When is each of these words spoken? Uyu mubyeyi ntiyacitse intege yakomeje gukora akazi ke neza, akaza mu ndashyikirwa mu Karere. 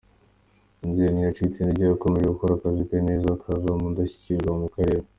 Uyu 0.77 0.85
mubyeyi 0.89 1.11
ntiyacitse 1.13 1.57
intege 1.59 1.83
yakomeje 1.85 2.27
gukora 2.33 2.51
akazi 2.55 2.81
ke 2.89 2.97
neza, 3.07 3.27
akaza 3.31 3.69
mu 3.79 3.87
ndashyikirwa 3.91 4.51
mu 4.61 4.67
Karere. 4.75 5.05